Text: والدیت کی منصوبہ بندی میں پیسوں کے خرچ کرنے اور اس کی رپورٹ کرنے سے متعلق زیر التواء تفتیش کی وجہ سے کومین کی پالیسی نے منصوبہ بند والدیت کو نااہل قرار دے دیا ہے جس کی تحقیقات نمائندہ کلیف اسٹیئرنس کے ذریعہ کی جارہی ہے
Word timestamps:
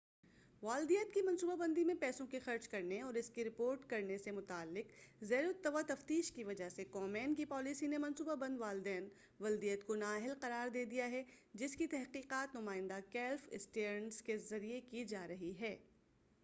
والدیت 0.63 1.13
کی 1.13 1.21
منصوبہ 1.21 1.55
بندی 1.55 1.83
میں 1.83 1.93
پیسوں 1.95 2.25
کے 2.27 2.39
خرچ 2.39 2.67
کرنے 2.67 3.01
اور 3.01 3.13
اس 3.13 3.29
کی 3.29 3.43
رپورٹ 3.43 3.85
کرنے 3.89 4.17
سے 4.17 4.31
متعلق 4.31 4.91
زیر 5.23 5.45
التواء 5.45 5.81
تفتیش 5.87 6.31
کی 6.31 6.43
وجہ 6.43 6.69
سے 6.69 6.83
کومین 6.91 7.35
کی 7.35 7.45
پالیسی 7.45 7.87
نے 7.87 7.97
منصوبہ 7.97 8.35
بند 8.35 8.59
والدیت 9.39 9.85
کو 9.87 9.95
نااہل 9.95 10.33
قرار 10.39 10.69
دے 10.69 10.85
دیا 10.85 11.11
ہے 11.11 11.23
جس 11.53 11.75
کی 11.75 11.87
تحقیقات 11.87 12.55
نمائندہ 12.55 12.99
کلیف 13.11 13.47
اسٹیئرنس 13.51 14.21
کے 14.21 14.37
ذریعہ 14.49 14.79
کی 14.89 15.05
جارہی 15.05 15.53
ہے 15.59 15.75